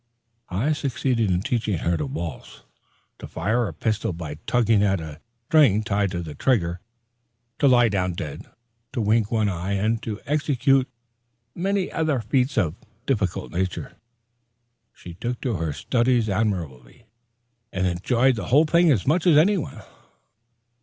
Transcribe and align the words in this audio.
I 0.49 0.73
succeeded 0.73 1.29
in 1.29 1.43
teaching 1.43 1.77
her 1.77 1.95
to 1.95 2.07
waltz, 2.07 2.63
to 3.19 3.27
fire 3.27 3.67
a 3.67 3.71
pistol 3.75 4.11
by 4.13 4.39
tugging 4.47 4.81
at 4.81 4.99
a 4.99 5.21
string 5.45 5.83
tied 5.83 6.09
to 6.09 6.23
the 6.23 6.33
trigger, 6.33 6.79
to 7.59 7.67
lie 7.67 7.87
down 7.87 8.13
dead, 8.13 8.47
to 8.93 8.99
wink 9.01 9.31
one 9.31 9.47
eye, 9.47 9.73
and 9.73 10.01
to 10.01 10.19
execute 10.25 10.89
many 11.53 11.91
other 11.91 12.19
feats 12.19 12.57
of 12.57 12.73
a 12.73 12.85
difficult 13.05 13.51
nature. 13.51 13.95
She 14.91 15.13
took 15.13 15.39
to 15.41 15.57
her 15.57 15.71
studies 15.71 16.29
admirably, 16.29 17.05
and 17.71 17.85
enjoyed 17.85 18.37
the 18.37 18.47
whole 18.47 18.65
thing 18.65 18.89
as 18.89 19.05
much 19.05 19.27
as 19.27 19.37
anyone. 19.37 19.83